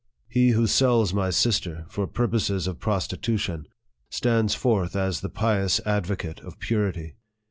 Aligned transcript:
He 0.27 0.49
who 0.49 0.65
sells 0.65 1.13
my 1.13 1.29
sister, 1.29 1.85
for 1.87 2.07
purposes 2.07 2.65
of 2.65 2.79
prostitution, 2.79 3.67
stands 4.09 4.55
forth 4.55 4.95
as 4.95 5.21
the 5.21 5.29
pious 5.29 5.79
advocate 5.85 6.39
of 6.39 6.57
purity. 6.57 7.17